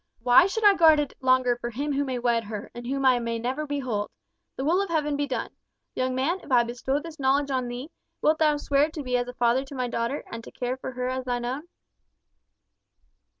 Why 0.23 0.47
should 0.47 0.63
I 0.65 0.73
guard 0.73 0.99
it 0.99 1.13
longer 1.21 1.55
for 1.57 1.69
him 1.69 1.93
who 1.93 2.03
may 2.03 2.17
wed 2.17 2.43
her, 2.45 2.71
and 2.73 2.87
whom 2.87 3.05
I 3.05 3.19
may 3.19 3.37
never 3.37 3.67
behold? 3.67 4.09
The 4.55 4.65
will 4.65 4.81
of 4.81 4.89
Heaven 4.89 5.15
be 5.15 5.27
done! 5.27 5.51
Young 5.93 6.15
man, 6.15 6.39
if 6.39 6.51
I 6.51 6.63
bestow 6.63 6.97
this 6.99 7.19
knowledge 7.19 7.51
on 7.51 7.67
thee, 7.67 7.91
wilt 8.19 8.39
thou 8.39 8.57
swear 8.57 8.89
to 8.89 9.03
be 9.03 9.15
as 9.15 9.27
a 9.27 9.33
father 9.35 9.63
to 9.63 9.75
my 9.75 9.87
daughter, 9.87 10.23
and 10.31 10.43
to 10.43 10.49
care 10.51 10.75
for 10.75 10.93
her 10.93 11.07
as 11.07 11.25
thine 11.25 11.45
own?" 11.45 11.67